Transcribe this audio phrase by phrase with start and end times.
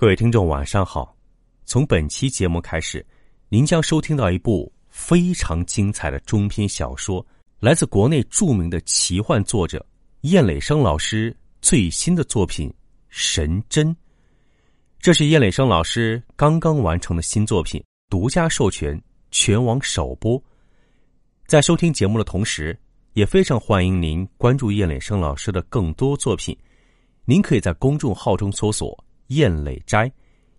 [0.00, 1.14] 各位听众，晚上好！
[1.66, 3.04] 从本期节目开始，
[3.50, 7.22] 您将收听到一部非常精彩的中篇小说，
[7.58, 9.84] 来自国内著名的奇幻作者
[10.22, 12.66] 燕磊生老师最新的作品
[13.10, 13.88] 《神针》。
[15.00, 18.98] 这是燕磊生老师刚刚完成的新作品，独家授权，
[19.30, 20.42] 全网首播。
[21.46, 22.74] 在收听节目的同时，
[23.12, 26.56] 也非常欢迎您关注燕磊生老师的更多作品。
[27.26, 28.98] 您可以在公众号中搜索。
[29.30, 30.10] 燕垒斋，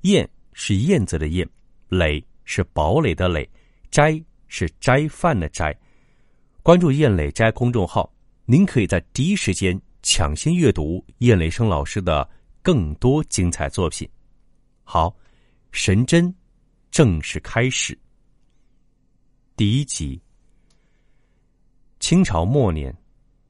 [0.01, 1.47] 燕是燕子的燕，
[1.89, 3.47] 垒是堡垒的垒，
[3.89, 5.77] 斋是斋饭的斋。
[6.63, 8.11] 关注燕垒斋公众号，
[8.45, 12.27] 您可以在第一时间抢先阅读燕磊生老师的
[12.61, 14.07] 更多精彩作品。
[14.83, 15.13] 好，
[15.71, 16.33] 神针
[16.91, 17.97] 正式开始。
[19.55, 20.21] 第一集。
[21.99, 22.95] 清朝末年，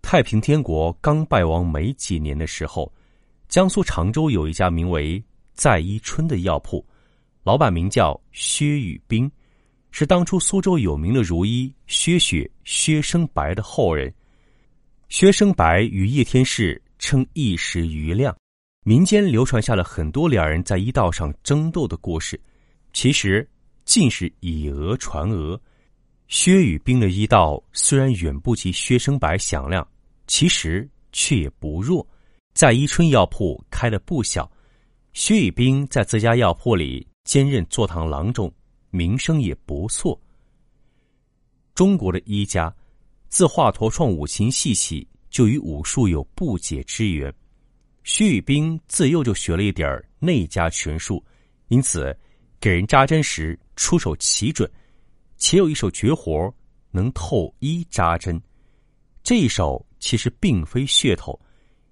[0.01, 2.91] 太平天国刚败亡没几年的时候。
[3.51, 5.21] 江苏常州有一家名为
[5.53, 6.83] “在一春”的药铺，
[7.43, 9.29] 老板名叫薛宇冰，
[9.91, 14.11] 是当初苏州有名的儒医薛雪、薛生白的后人。
[15.09, 18.33] 薛生白与叶天士称一时瑜亮，
[18.85, 22.39] 民间流传下了很多两人在医道上争斗的故事，
[22.93, 23.45] 其实
[23.83, 25.59] 尽是以讹传讹。
[26.29, 29.85] 薛宇冰的医道虽然远不及薛生白响亮，
[30.25, 32.07] 其实却也不弱。
[32.53, 34.49] 在伊春药铺开的不小，
[35.13, 38.53] 薛宇冰在自家药铺里兼任坐堂郎中，
[38.89, 40.19] 名声也不错。
[41.73, 42.73] 中国的医家，
[43.29, 47.33] 自华佗创五禽戏起，就与武术有不解之缘。
[48.03, 51.23] 薛宇冰自幼就学了一点儿内家拳术，
[51.69, 52.15] 因此
[52.59, 54.69] 给人扎针时出手奇准，
[55.37, 56.53] 且有一手绝活
[56.91, 58.39] 能透衣扎针。
[59.23, 61.39] 这一手其实并非噱头。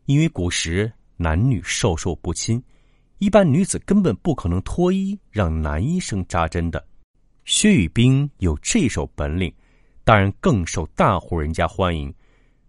[0.10, 2.60] 因为古时男女授受不亲，
[3.20, 6.84] 一般女子根本不可能脱衣让男医生扎针的。
[7.46, 9.54] 薛宇冰有这手本领，
[10.04, 12.12] 当然更受大户人家欢迎。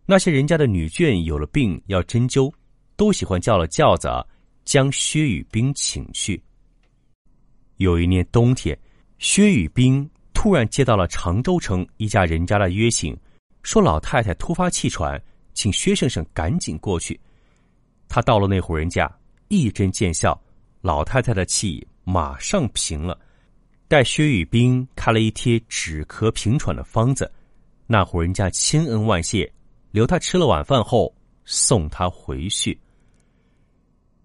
[0.05, 2.53] 那些人家的女眷有了病要针灸，
[2.95, 4.07] 都喜欢叫了轿子
[4.67, 6.43] 将薛宇冰请去。
[7.77, 8.79] 有一年冬天，
[9.17, 13.17] 薛宇冰突然接到了常州城一家人家的约请，
[13.63, 15.19] 说老太太突发气喘，
[15.55, 17.19] 请薛先生赶紧过去。
[18.11, 19.09] 他到了那户人家，
[19.47, 20.39] 一针见效，
[20.81, 23.17] 老太太的气马上平了。
[23.87, 27.31] 待薛宇冰开了一贴止咳平喘的方子，
[27.87, 29.51] 那户人家千恩万谢，
[29.93, 32.77] 留他吃了晚饭后送他回去。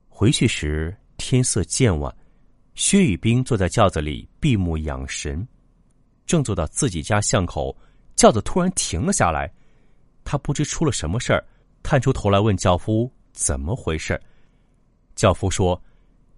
[0.09, 2.12] 回去时天色渐晚，
[2.74, 5.47] 薛宇冰坐在轿子里闭目养神，
[6.25, 7.75] 正坐到自己家巷口，
[8.16, 9.51] 轿子突然停了下来。
[10.24, 11.45] 他不知出了什么事儿，
[11.84, 13.12] 探出头来问轿夫。
[13.35, 14.19] 怎么回事？
[15.13, 15.79] 教夫说：“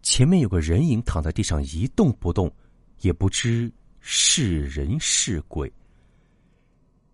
[0.02, 2.52] 前面有个人影躺在地上一动不动，
[3.02, 5.72] 也不知是人是鬼。”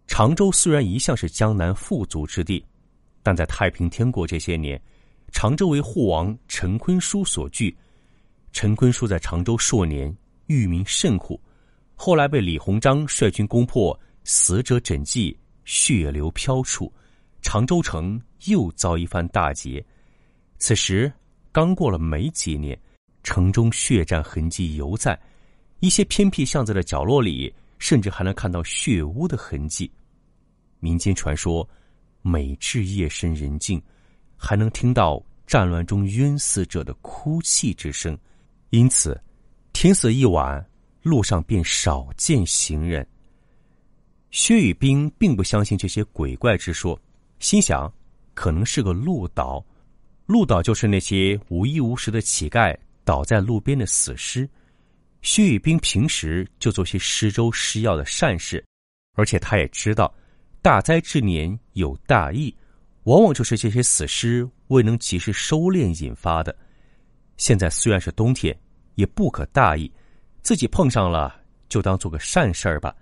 [0.08, 2.66] 常州虽然一向是江南富足之地，
[3.22, 4.82] 但在太平天国这些年，
[5.34, 7.76] 常州为护王陈坤书所据。
[8.54, 10.16] 陈坤书在常州数年，
[10.48, 11.40] 遇民甚苦，
[11.94, 15.36] 后来被李鸿章率军攻破，死者枕藉，
[15.66, 16.92] 血流飘出。
[17.44, 19.86] 常州城又遭一番大劫，
[20.58, 21.12] 此时
[21.52, 22.76] 刚过了没几年，
[23.22, 25.20] 城中血战痕迹犹在，
[25.80, 29.92] 一些偏僻巷子的角落里，甚至还能看到血污的痕迹。
[30.80, 31.68] 民间传说，
[32.22, 33.80] 每至夜深人静，
[34.36, 38.18] 还能听到战乱中冤死者的哭泣之声，
[38.70, 39.22] 因此
[39.74, 40.66] 天色一晚，
[41.02, 43.06] 路上便少见行人。
[44.32, 47.00] 薛宇冰并不相信这些鬼怪之说。
[47.44, 47.94] 心想，
[48.34, 49.62] 可能是个路倒，
[50.28, 52.74] 路倒就是那些无衣无食的乞丐
[53.04, 54.50] 倒在路边的死尸。
[55.22, 58.64] 薛宇冰平时就做些施粥施药的善事，
[59.16, 60.12] 而且他也知道，
[60.62, 62.56] 大灾之年有大疫，
[63.04, 66.56] 往往就是这些死尸未能及时收敛引发的。
[67.36, 68.58] 现在虽然是冬天，
[68.96, 69.92] 也不可大意，
[70.44, 71.36] 自己碰上了
[71.68, 72.96] 就当做个善事儿吧，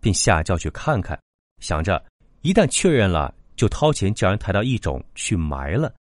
[0.00, 1.20] 便下轿去看看，
[1.60, 2.02] 想着
[2.40, 3.34] 一旦确认了。
[3.56, 5.94] 就掏钱叫人抬到驿冢去埋了。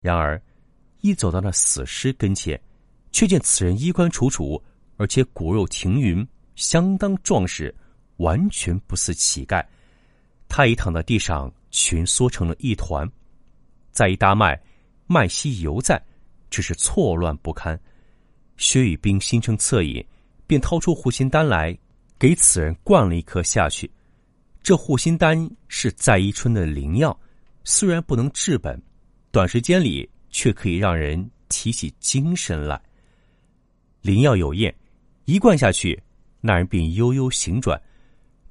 [0.00, 0.40] 然而，
[1.00, 2.60] 一走到那死尸跟前，
[3.10, 4.62] 却见此人衣冠楚楚，
[4.96, 6.26] 而且骨肉停匀，
[6.56, 7.74] 相当壮实，
[8.16, 9.64] 完全不似乞丐。
[10.48, 13.10] 他已躺在地上，蜷缩成了一团，
[13.90, 14.60] 再一搭脉，
[15.06, 16.02] 脉息犹在，
[16.50, 17.78] 只是错乱不堪。
[18.56, 20.04] 薛雨冰心生恻隐，
[20.46, 21.76] 便掏出护心丹来，
[22.18, 23.90] 给此人灌了一颗下去。
[24.62, 27.18] 这护心丹是在伊春的灵药，
[27.64, 28.80] 虽然不能治本，
[29.32, 32.80] 短时间里却可以让人提起精神来。
[34.02, 34.72] 灵药有验，
[35.24, 36.00] 一灌下去，
[36.40, 37.80] 那人便悠悠醒转。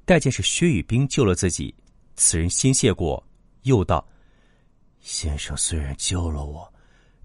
[0.04, 1.74] 待见是薛雨冰救了自己。
[2.14, 3.26] 此人心谢过，
[3.62, 4.06] 又道
[5.00, 6.70] ：“先生虽然救了我，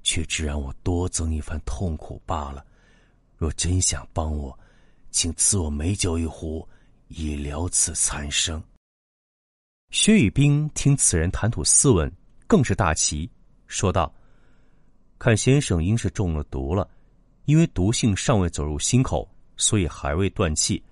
[0.01, 2.65] 却只让我多增一番痛苦罢了。
[3.35, 4.57] 若真想帮我，
[5.11, 6.65] 请赐我美酒一壶，
[7.09, 8.63] 以了此残生。”
[9.89, 12.11] 薛雨冰听此人谈吐斯文，
[12.45, 13.29] 更是大奇，
[13.67, 14.13] 说道
[15.17, 16.89] ：“看先生应是中了毒了，
[17.45, 20.83] 因为毒性尚未走入心口，所以还未断气。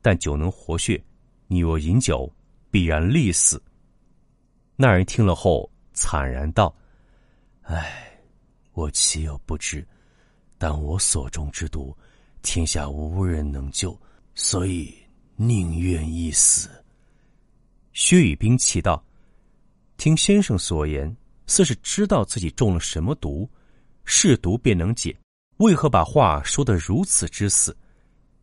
[0.00, 1.02] 但酒能活血，
[1.46, 2.30] 你若饮酒。”
[2.72, 3.62] 必然立死。
[4.76, 6.74] 那人听了后惨然道
[7.64, 8.18] ：“唉，
[8.72, 9.86] 我岂有不知？
[10.56, 11.94] 但我所中之毒，
[12.40, 13.94] 天下无人能救，
[14.34, 14.90] 所以
[15.36, 16.70] 宁愿一死。”
[17.92, 19.02] 薛雨冰奇道
[19.96, 21.14] ：“听先生所言，
[21.46, 23.48] 似是知道自己中了什么毒，
[24.04, 25.16] 是毒便能解，
[25.58, 27.76] 为何把话说得如此之死？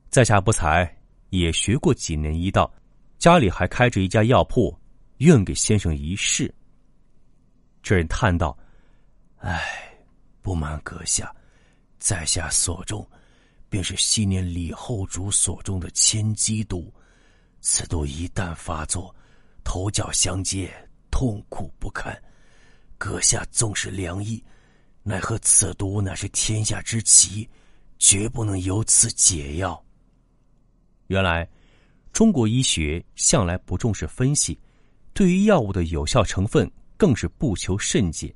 [0.10, 0.98] 在下不才，
[1.30, 2.72] 也学过几年医道。”
[3.20, 4.74] 家里还开着一家药铺，
[5.18, 6.54] 愿给先生一试。
[7.84, 8.58] 这人叹道
[9.40, 9.94] ：“唉，
[10.42, 11.36] 不瞒阁下，
[11.98, 13.06] 在下所中，
[13.68, 16.90] 便是昔年李后主所中的千机毒。
[17.60, 19.14] 此毒一旦发作，
[19.64, 20.72] 头脚相接，
[21.12, 22.16] 痛苦不堪。
[22.98, 24.44] 阁下纵是良医，
[25.04, 27.48] 奈何此毒乃是天下之奇，
[27.98, 29.82] 绝不能由此解药。
[31.08, 31.48] 原来。”
[32.12, 34.60] 中国医学向来不重视分析，
[35.14, 38.36] 对于药物的有效成分更是不求甚解。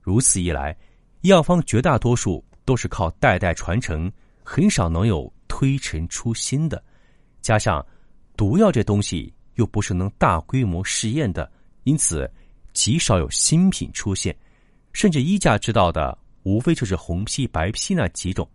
[0.00, 0.76] 如此一来，
[1.20, 4.10] 药方绝大多数都是靠代代传承，
[4.42, 6.82] 很少能有推陈出新的。
[7.42, 7.86] 加上
[8.38, 11.50] 毒药这东西又不是能大规模试验的，
[11.84, 12.30] 因此
[12.72, 14.36] 极少有新品出现。
[14.92, 18.48] 甚至医家知道的，无非就是红批、白批那几种。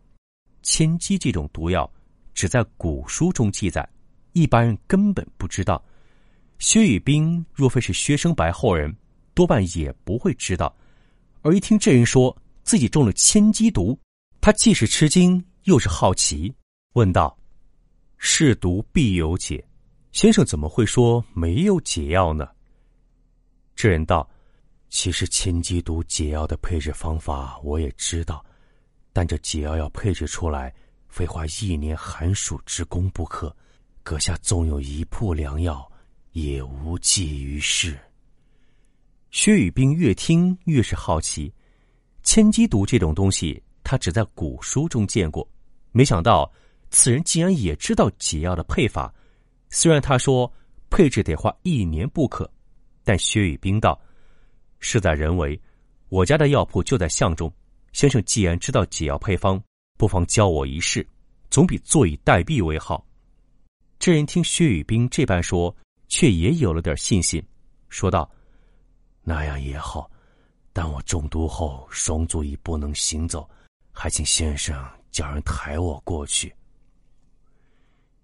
[0.63, 1.89] 千机这种毒药，
[2.33, 3.87] 只在古书中记载。
[4.33, 5.81] 一般人根本不知道，
[6.59, 8.93] 薛雨冰若非是薛生白后人，
[9.33, 10.75] 多半也不会知道。
[11.41, 13.97] 而一听这人说自己中了千机毒，
[14.41, 16.53] 他既是吃惊，又是好奇，
[16.93, 17.37] 问道
[18.17, 19.63] ：“是毒必有解，
[20.15, 22.47] 先生怎么会说没有解药呢？”
[23.75, 24.25] 这人道
[24.87, 28.43] ：“其实千机毒解药的配置方法我也知道，
[29.11, 30.73] 但这解药要配置出来，
[31.09, 33.53] 非花一年寒暑之功不可。”
[34.03, 35.85] 阁下纵有一铺良药，
[36.31, 37.99] 也无济于事。
[39.31, 41.53] 薛雨冰越听越是好奇，
[42.23, 45.45] 千机毒这种东西，他只在古书中见过，
[45.91, 46.49] 没想到
[46.89, 49.13] 此人竟然也知道解药的配法。
[49.75, 50.49] 虽然他说
[50.89, 52.49] 配置得花一年不可，
[53.03, 53.99] 但薛雨冰道
[54.79, 55.61] ：“事在人为，
[56.07, 57.51] 我家的药铺就在巷中。
[57.91, 59.61] 先生既然知道解药配方，
[59.97, 61.05] 不妨教我一试，
[61.49, 63.05] 总比坐以待毙为好。”
[63.99, 65.75] 这人听薛雨冰这般说，
[66.07, 67.45] 却也有了点信心，
[67.89, 68.31] 说道
[69.23, 70.09] ：“那样也好，
[70.71, 73.45] 但我中毒后双足已不能行走，
[73.91, 74.73] 还请先生
[75.11, 76.55] 叫人抬我过去。”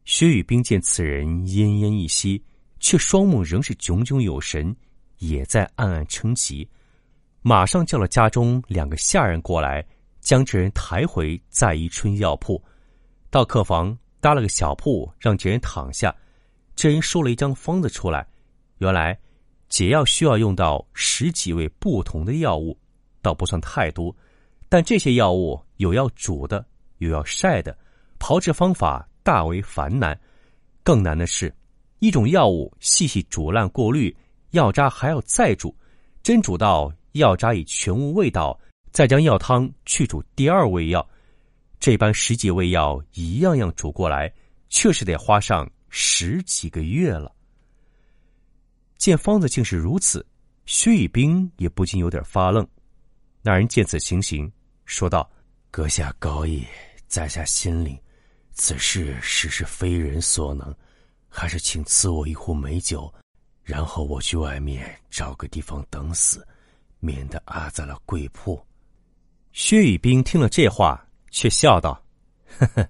[0.05, 2.43] 薛雨冰见此人奄奄一息，
[2.79, 4.75] 却双目仍是炯炯有神，
[5.17, 6.67] 也在暗暗称奇，
[7.41, 9.85] 马上叫了家中两个下人过来，
[10.19, 12.61] 将这人抬回在宜春药铺，
[13.29, 13.97] 到客房。
[14.21, 16.15] 搭了个小铺，让这人躺下。
[16.75, 18.23] 这人说了一张方子出来。
[18.77, 19.17] 原来
[19.67, 22.77] 解药需要用到十几味不同的药物，
[23.23, 24.15] 倒不算太多。
[24.69, 26.63] 但这些药物有要煮的，
[26.99, 27.75] 有要晒的，
[28.19, 30.19] 炮制方法大为繁难。
[30.83, 31.53] 更难的是，
[31.99, 34.15] 一种药物细细煮烂过滤，
[34.51, 35.75] 药渣还要再煮。
[36.23, 38.59] 真煮到药渣已全无味道，
[38.91, 41.07] 再将药汤去煮第二味药。
[41.79, 44.31] 这般十几味药一样样煮过来，
[44.69, 47.33] 确实得花上十几个月了。
[48.97, 50.23] 见方子竟是如此，
[50.67, 52.67] 薛以冰也不禁有点发愣。
[53.41, 54.51] 那人见此情形，
[54.85, 55.27] 说道
[55.71, 56.63] ：“阁下高义，
[57.07, 57.97] 在下心领。
[58.53, 60.73] 此事实是非人所能，
[61.27, 63.11] 还是请赐我一壶美酒，
[63.63, 66.45] 然后我去外面找个地方等死，
[66.99, 68.61] 免得阿在了贵铺。”
[69.53, 72.01] 薛雨冰听了这话，却笑道
[72.57, 72.89] ：“呵呵，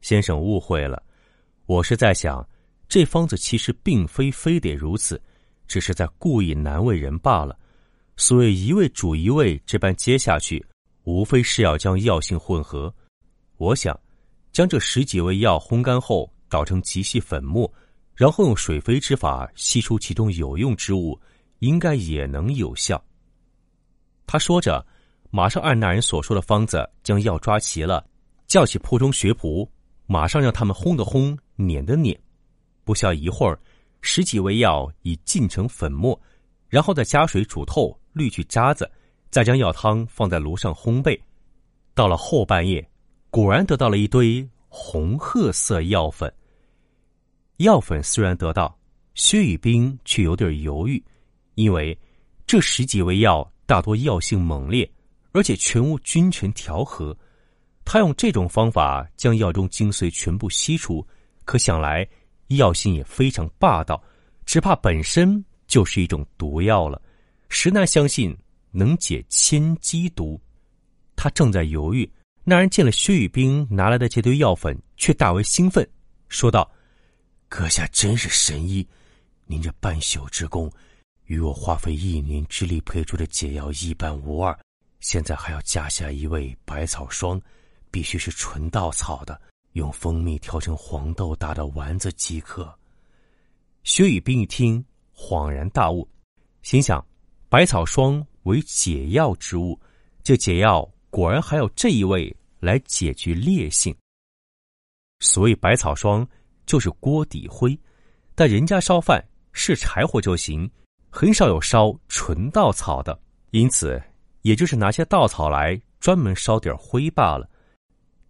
[0.00, 1.02] 先生误会了，
[1.66, 2.46] 我是在想，
[2.88, 5.20] 这方子其实并非非得如此，
[5.66, 7.58] 只是在故意难为人罢了。
[8.16, 10.64] 所谓一味煮一味这般接下去，
[11.04, 12.92] 无非是要将药性混合。
[13.58, 13.98] 我想，
[14.58, 17.72] 将这十几味药烘干后，捣成极细粉末，
[18.16, 21.16] 然后用水飞之法吸出其中有用之物，
[21.60, 23.00] 应该也能有效。”
[24.26, 24.84] 他说着，
[25.30, 28.04] 马上按那人所说的方子将药抓齐了，
[28.48, 29.64] 叫起铺中学仆，
[30.06, 32.20] 马上让他们轰的轰，碾的碾。
[32.82, 33.56] 不消一会儿，
[34.00, 36.20] 十几味药已浸成粉末，
[36.66, 38.90] 然后再加水煮透，滤去渣子，
[39.30, 41.16] 再将药汤放在炉上烘焙。
[41.94, 42.84] 到了后半夜，
[43.30, 46.32] 果然得到了一堆红褐色药粉。
[47.58, 48.78] 药粉虽然得到，
[49.14, 51.02] 薛雨冰却有点犹豫，
[51.54, 51.98] 因为
[52.46, 53.50] 这十几味药。
[53.68, 54.90] 大多药性猛烈，
[55.32, 57.14] 而且全无君臣调和。
[57.84, 61.06] 他用这种方法将药中精髓全部吸出，
[61.44, 62.08] 可想来
[62.46, 64.02] 药性也非常霸道，
[64.46, 66.98] 只怕本身就是一种毒药了。
[67.50, 68.34] 实难相信
[68.70, 70.40] 能解千机毒。
[71.14, 72.10] 他正在犹豫，
[72.50, 75.86] 那人见了薛雨冰拿来的这堆药粉，却大为兴奋，
[76.30, 76.66] 说道
[77.46, 78.88] ：“阁下真是神医，
[79.44, 80.72] 您这半宿之功。”
[81.28, 84.58] 与我花费一年之力配出的解药一般无二，
[85.00, 87.38] 现在还要加下一味百草霜，
[87.90, 89.38] 必须是纯稻草的，
[89.72, 92.74] 用蜂蜜调成黄豆大的丸子即可。
[93.84, 94.82] 薛雨冰一听，
[95.14, 96.08] 恍然大悟，
[96.62, 97.06] 心想：
[97.50, 99.78] 百草霜为解药之物，
[100.22, 103.94] 这解药果然还有这一味来解决烈性。
[105.20, 106.26] 所以百草霜，
[106.66, 107.78] 就是锅底灰，
[108.34, 109.22] 但人家烧饭
[109.52, 110.70] 是柴火就行。
[111.10, 113.18] 很少有烧纯稻草的，
[113.50, 114.00] 因此
[114.42, 117.48] 也就是拿些稻草来专门烧点灰罢了。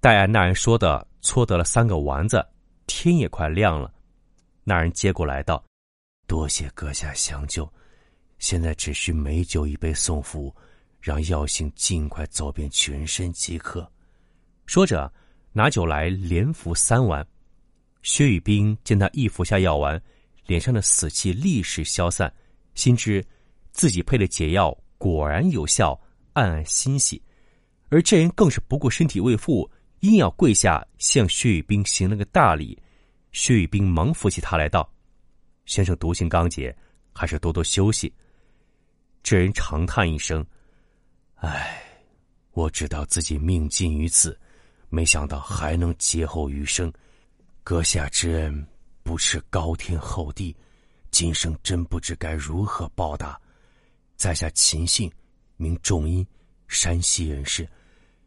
[0.01, 2.47] 戴安那人说的搓得了三个丸子，
[2.87, 3.93] 天也快亮了。
[4.63, 5.63] 那人接过来道
[6.29, 7.71] ：“多谢阁下相救，
[8.39, 10.55] 现在只需美酒一杯送服，
[11.01, 13.91] 让药性尽快走遍全身即可。”
[14.69, 15.11] 说着，
[15.51, 17.27] 拿酒来连服三碗。
[18.03, 20.01] 薛雨冰见他一服下药丸，
[20.45, 22.31] 脸上的死气立时消散。
[22.75, 23.25] 心知
[23.73, 25.99] 自己配的解药果然有效，
[26.35, 27.21] 暗暗欣喜。
[27.89, 29.69] 而这人更是不顾身体未复，
[30.01, 32.79] 硬要跪下向薛雨冰行了个大礼。
[33.33, 34.87] 薛雨冰忙扶起他来道
[35.65, 36.77] ：“先生毒性刚解，
[37.15, 38.13] 还是多多休息。”
[39.25, 40.45] 这人长叹一声
[41.41, 41.83] ：“唉，
[42.53, 44.39] 我知道自己命尽于此，
[44.89, 46.93] 没想到还能劫后余生。
[47.63, 48.67] 阁下之恩，
[49.03, 50.57] 不啻高天厚地。”
[51.11, 53.41] 今生真不知该如何报答。
[54.15, 55.11] 在下秦姓，
[55.57, 56.25] 名仲英，
[56.69, 57.67] 山西人士。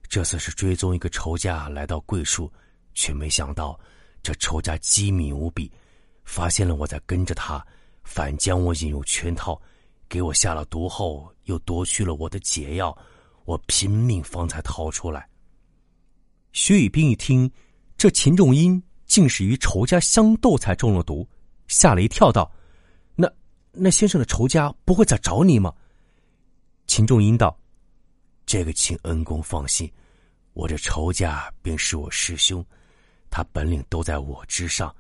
[0.10, 2.52] 这次是追踪一个仇家来到桂树，
[2.96, 3.80] 却没想到
[4.24, 5.72] 这仇家机敏无比，
[6.26, 7.64] 发现了我在跟着他，
[8.04, 9.62] 反将我引入圈套，
[10.10, 12.98] 给我下了毒后，又夺去了我的解药，
[13.46, 15.30] 我拼命方才逃出来。
[16.54, 17.50] 薛雨冰一听，
[17.98, 21.28] 这秦仲英竟是与仇家相斗才中了毒，
[21.68, 22.52] 吓了一跳，道。
[23.16, 23.32] 那
[23.72, 25.74] 那先生的仇家不会再找你吗？
[26.88, 27.58] 秦仲英道
[28.46, 29.90] ：“这个请恩公放心，
[30.54, 32.66] 我这仇家便是我师兄，
[33.30, 34.94] 他本领都在我之上，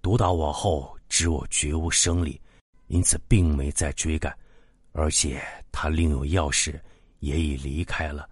[0.00, 2.40] 毒倒我后知我绝无生理，
[2.86, 4.34] 因此并没再追赶，
[4.92, 6.82] 而且他另有要事，
[7.20, 8.26] 也已离开了。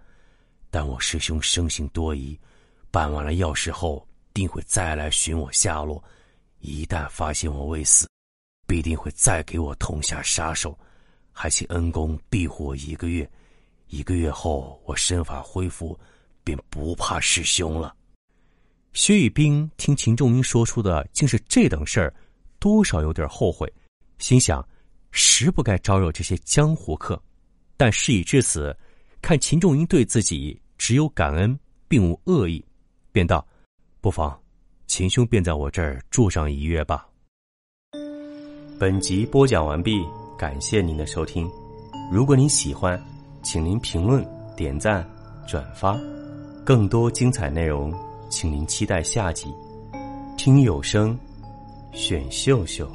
[0.71, 2.37] 但我师兄生性多疑，
[2.95, 6.01] 办完了要事后，定会再来寻我下落，
[6.61, 8.07] 一旦发现我未死。”
[8.65, 10.79] 必定会再给我痛下杀手，
[11.33, 13.29] 还请恩公庇护我一个月。
[13.87, 15.99] 一个月后，我身法恢复，
[16.41, 17.93] 便不怕师兄了。
[18.93, 22.15] 薛玉斌听秦仲英说出的竟是这等事儿，
[22.59, 23.69] 多少有点后悔，
[24.19, 24.65] 心想
[25.11, 27.21] 实不该招惹这些江湖客。
[27.75, 28.73] 但事已至此，
[29.21, 31.59] 看秦仲英对自己只有感恩，
[31.89, 32.63] 并无恶意，
[33.15, 33.47] 便道
[34.03, 34.37] ：“不妨，
[34.87, 37.07] 秦兄便在我这儿住上一月吧。”
[38.77, 40.05] 本集播讲完毕，
[40.37, 41.49] 感谢您的收听。
[42.11, 43.01] 如果您喜欢，
[43.41, 44.21] 请您评论、
[44.53, 45.09] 点赞、
[45.47, 45.97] 转发。
[46.65, 47.89] 更多精彩内容，
[48.29, 49.47] 请您期待下集。
[50.35, 51.17] 听有声，
[51.93, 52.85] 选秀秀。